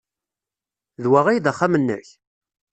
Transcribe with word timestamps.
D 1.03 1.05
wa 1.11 1.19
ay 1.27 1.39
d 1.39 1.45
axxam-nnek? 1.51 2.07